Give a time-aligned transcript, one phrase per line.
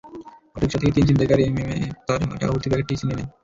[0.55, 3.29] Autorickshaw থেকে তিন ছিনতাইকারী নেমে তাঁর হাতে টাকাভর্তি প্যাকেটটি ছিনিয়ে নেয়।